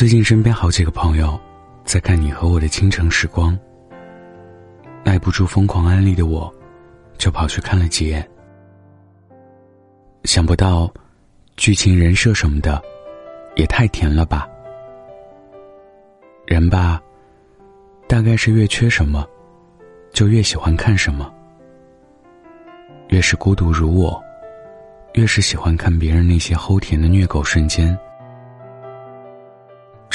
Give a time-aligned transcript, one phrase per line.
[0.00, 1.38] 最近身边好几个朋友，
[1.84, 3.54] 在看你和我的倾城时光。
[5.04, 6.50] 耐不住疯狂安利的我，
[7.18, 8.26] 就跑去看了几眼。
[10.24, 10.90] 想不到，
[11.58, 12.82] 剧情人设什么的，
[13.56, 14.48] 也太甜了吧！
[16.46, 16.98] 人吧，
[18.08, 19.28] 大概是越缺什么，
[20.14, 21.30] 就越喜欢看什么。
[23.08, 24.18] 越是孤独如我，
[25.12, 27.94] 越是喜欢看别人那些齁甜的虐狗瞬间。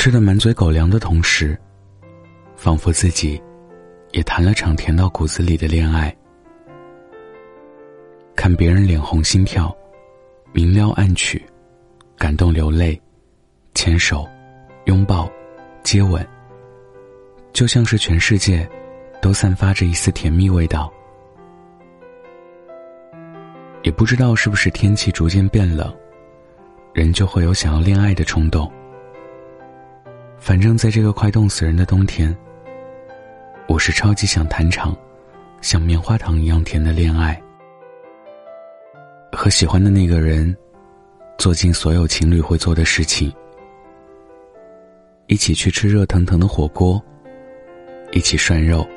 [0.06, 1.60] 吃的满嘴狗粮的同时，
[2.56, 3.42] 仿佛自己
[4.12, 6.16] 也谈了场甜到骨子里的恋爱。
[8.36, 9.76] 看别人脸红心跳，
[10.54, 11.44] 明撩暗娶，
[12.20, 13.02] 感动流泪，
[13.74, 14.30] 牵手，
[14.84, 15.28] 拥抱，
[15.82, 16.24] 接吻，
[17.52, 18.70] 就像是全世界
[19.20, 20.94] 都散发着一丝甜蜜味道。
[23.82, 25.92] 也不知道是不是天气逐渐变冷，
[26.94, 28.72] 人就会有想要恋爱的冲动。
[30.46, 32.34] 反正，在这个快冻死人的冬天，
[33.68, 34.96] 我是超级想谈场
[35.60, 37.42] 像棉花糖一样甜的恋爱，
[39.32, 40.56] 和喜欢的那个人
[41.40, 43.34] 做尽所有情侣会做的事情，
[45.26, 47.04] 一起去吃热腾腾的火锅，
[48.12, 48.88] 一起涮肉，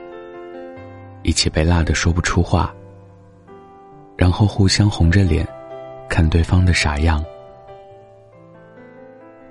[1.23, 2.75] 一起被辣的说不出话，
[4.19, 5.49] 然后互相红着脸
[6.11, 7.25] 看对方的傻样。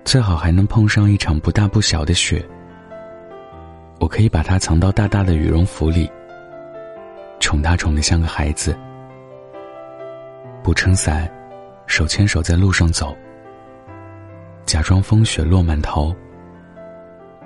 [0.08, 2.41] 最好还能碰上一场不大不小的雪，
[4.00, 6.09] 我可以把它藏到大大的羽绒服里，
[7.41, 8.73] 宠它宠得像个孩子，
[10.63, 11.30] 不撑伞，
[11.88, 13.13] 手牵手在路上走，
[14.66, 16.16] 假装风雪落满头，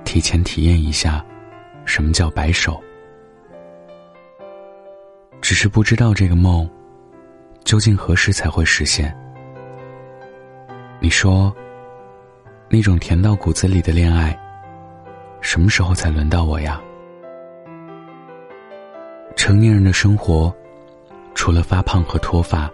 [0.05, 1.25] 提前体验一下
[1.83, 2.79] 什么叫白首。
[5.41, 6.69] 只是不知道这个梦
[7.63, 9.11] 究竟何时才会实现。
[10.99, 11.51] 你说？
[12.73, 14.33] 那种甜到骨子里的恋爱，
[15.41, 16.81] 什么时候才轮到我呀？
[19.35, 20.55] 成年人的生活，
[21.35, 22.71] 除了发胖和脱发，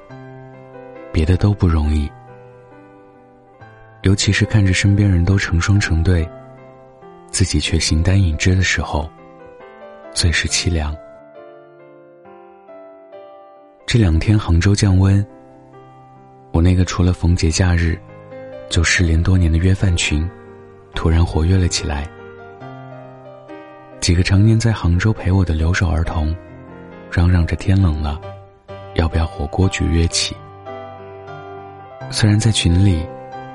[1.11, 2.07] 别的都不容易。
[4.03, 6.29] 尤其是看着身边人都成双成对，
[7.31, 9.09] 自己却形单影只的时候，
[10.13, 10.95] 最是凄凉。
[13.87, 15.25] 这两天杭州降温，
[16.51, 17.99] 我那个除了逢节假日。
[18.69, 20.29] 就失联多年的约饭群，
[20.93, 22.07] 突然活跃了起来。
[23.99, 26.35] 几个常年在杭州陪我的留守儿童，
[27.11, 28.21] 嚷嚷着天冷了，
[28.95, 30.35] 要不要火锅局约起？
[32.09, 33.05] 虽然在群里，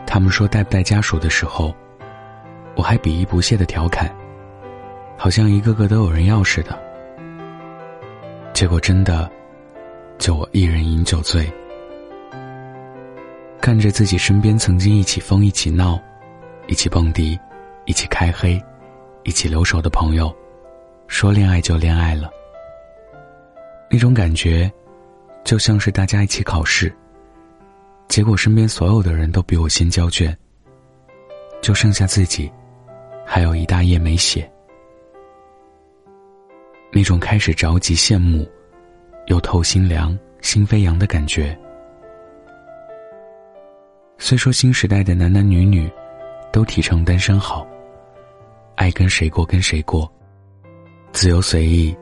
[0.07, 1.75] 他们说带不带家属的时候，
[2.75, 4.15] 我还鄙夷不屑的调侃，
[5.17, 6.79] 好像一个个都有人要似的。
[8.53, 9.31] 结果真的，
[10.19, 11.51] 就我一人饮酒醉。
[13.63, 15.97] 看着自己身边曾经一起疯、一起闹、
[16.67, 17.39] 一起蹦迪、
[17.85, 18.61] 一起开黑、
[19.23, 20.35] 一起留守的朋友，
[21.07, 22.29] 说恋爱就恋爱了。
[23.89, 24.69] 那种感觉，
[25.45, 26.93] 就像是大家一起考试，
[28.09, 30.37] 结果身边所有的人都比我先交卷，
[31.61, 32.51] 就剩下自己，
[33.25, 34.51] 还有一大页没写。
[36.91, 38.45] 那种开始着急、羡慕，
[39.27, 41.57] 又透心凉、心飞扬的感觉。
[44.25, 45.91] 虽说新时代的男男女女，
[46.53, 47.67] 都提倡单身好，
[48.77, 50.11] 爱跟谁过跟谁过，
[51.11, 51.93] 自由随意，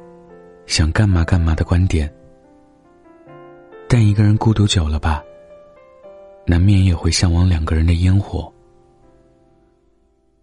[0.67, 2.13] 想干嘛干嘛的观点，
[3.89, 5.25] 但一个人孤独久了吧，
[6.45, 8.53] 难免也会向往两个人的烟火。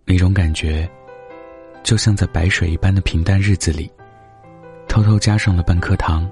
[0.03, 0.89] 那种感觉，
[1.83, 3.87] 就像在白水一般的平淡日子里，
[4.87, 6.27] 偷偷加上了半颗糖，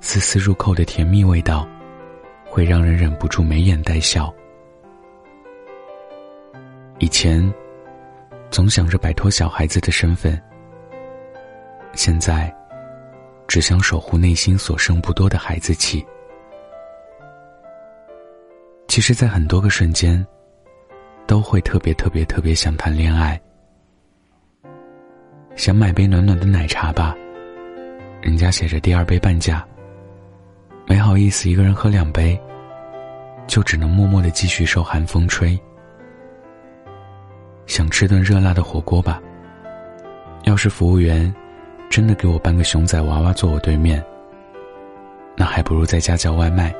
[0.00, 1.64] 丝丝入扣的甜蜜味道。
[2.48, 4.32] 会让人忍不住眉眼带笑。
[6.98, 7.52] 以前，
[8.50, 10.40] 总想着摆脱小孩子的身份，
[11.92, 12.54] 现在，
[13.46, 16.04] 只想守护内心所剩不多的孩子气。
[18.88, 20.26] 其实，在很多个瞬间，
[21.26, 23.38] 都会特别特别特别想谈恋爱，
[25.54, 27.14] 想买杯暖暖的奶茶吧，
[28.22, 29.66] 人家写着第二杯半价。
[30.86, 32.40] 没好意思，一个人喝两杯，
[33.46, 35.58] 就只能默默的继续受寒风吹。
[37.66, 39.20] 想吃顿热辣的火锅吧。
[40.44, 41.34] 要是服务员
[41.90, 44.02] 真的给我搬个熊仔娃娃坐我对面，
[45.36, 46.72] 那还不如在家叫外卖。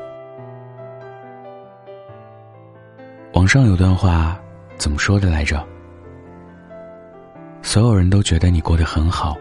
[3.32, 4.40] 网上有段话
[4.76, 5.62] 怎么说的来着？
[7.60, 9.36] 所有人都觉得你过得很好，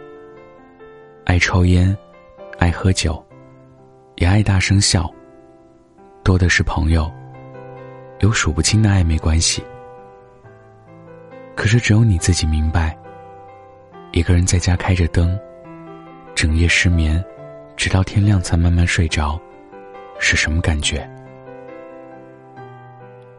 [1.23, 1.95] 爱抽烟，
[2.57, 3.24] 爱喝酒。
[4.15, 5.11] 也爱大声笑，
[6.23, 7.11] 多的是朋友，
[8.19, 9.63] 有数不清的暧昧关系。
[11.53, 12.97] 可是只有你自己明白，
[14.13, 15.37] 一个人在家开着灯，
[16.33, 17.23] 整夜失眠，
[17.75, 19.39] 直到天亮才慢慢睡着，
[20.17, 21.09] 是什么感觉？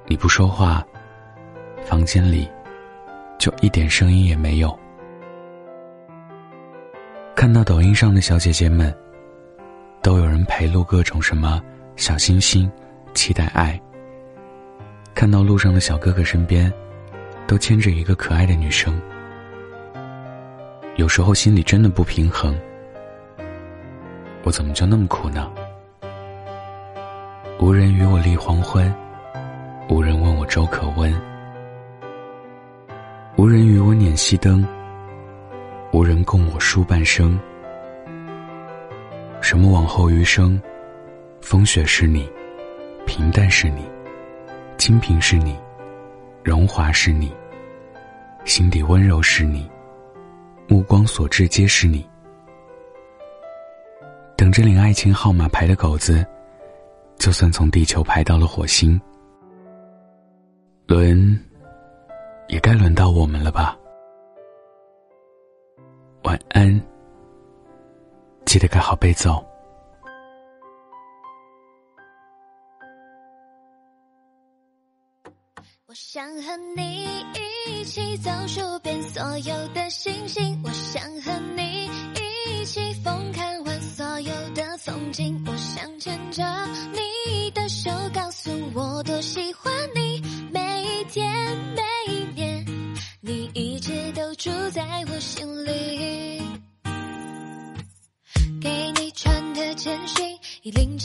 [0.06, 0.86] 你不说话，
[1.84, 2.48] 房间里
[3.38, 4.78] 就一点声音也没有。
[7.34, 8.94] 看到抖音上的小姐姐们，
[10.06, 11.60] 都有人陪录各种什么
[11.96, 12.70] 小星星，
[13.12, 13.76] 期待爱。
[15.16, 16.72] 看到路上的小哥哥身边。
[17.48, 19.00] 都牵着一个可爱的女生，
[20.96, 22.56] 有时候心里真的不平衡。
[24.42, 25.48] 我怎么就那么苦呢？
[27.60, 28.92] 无人与我立黄昏，
[29.88, 31.14] 无人问我粥可温，
[33.36, 34.66] 无人与我捻熄灯，
[35.92, 37.38] 无人共我书半生。
[39.46, 40.60] 什么往后余生，
[41.40, 42.28] 风雪是你，
[43.06, 43.88] 平淡是你，
[44.76, 45.56] 清贫是你。
[46.42, 47.32] 荣华是你，
[48.44, 49.70] 心底温柔是你，
[50.66, 52.04] 目光所至皆是你。
[54.36, 56.26] 等着领爱情号码牌的狗子，
[57.16, 59.00] 就算从地球排到了火星，
[60.88, 61.40] 轮
[62.48, 63.78] 也该轮到我们了吧？
[66.24, 66.82] 晚安，
[68.56, 69.44] 记得盖好被子哦。
[75.84, 77.06] 我想和你
[77.68, 86.42] 一起走数遍所有的星星，我想和你一起疯看完所有的风景，我想牵着
[86.94, 89.65] 你的手，告诉我多喜欢
[100.72, 100.95] feeling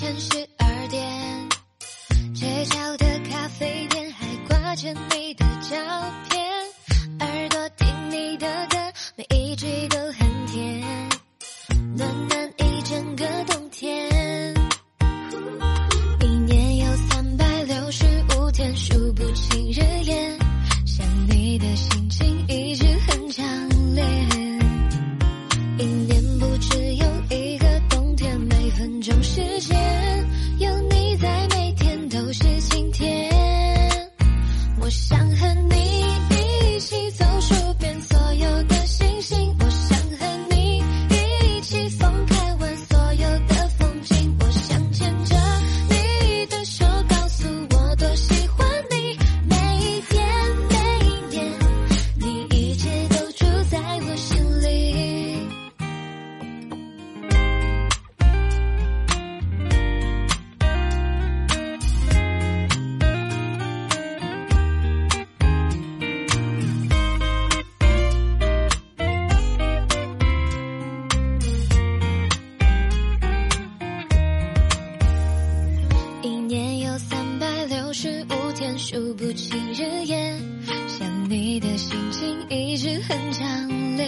[78.92, 80.38] 数不清日夜，
[80.86, 84.06] 想你的心情一直很强烈。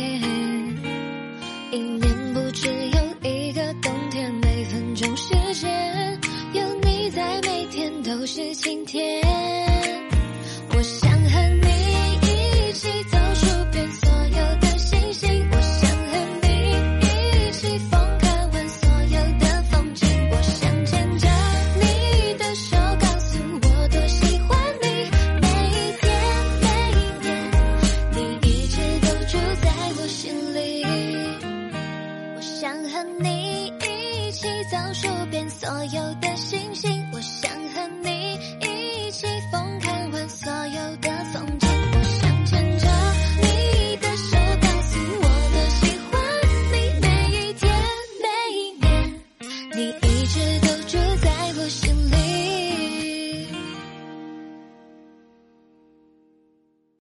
[1.71, 6.19] 一年不只有一个冬天，每分钟时间
[6.51, 9.73] 有你在，每天都是晴天。